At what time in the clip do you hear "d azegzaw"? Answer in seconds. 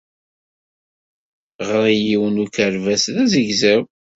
3.15-3.81